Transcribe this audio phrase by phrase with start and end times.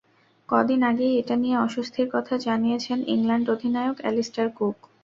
[0.49, 4.77] কদিন আগেই এটা নিয়ে অস্বস্তির কথা জানিয়েছেন ইংল্যান্ড অধিনায়ক অ্যালিস্টার কুক।